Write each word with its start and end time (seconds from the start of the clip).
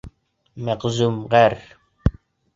Мәғзүм 0.69 1.21
ғәр. 1.35 1.57